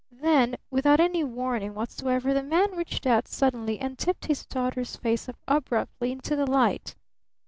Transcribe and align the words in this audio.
Then 0.23 0.55
without 0.71 0.99
any 0.99 1.23
warning 1.23 1.75
whatsoever, 1.75 2.33
the 2.33 2.41
man 2.41 2.71
reached 2.75 3.05
out 3.05 3.27
suddenly 3.27 3.77
and 3.77 3.99
tipped 3.99 4.25
his 4.25 4.47
daughter's 4.47 4.95
face 4.95 5.29
up 5.29 5.35
abruptly 5.47 6.11
into 6.11 6.35
the 6.35 6.49
light. 6.49 6.95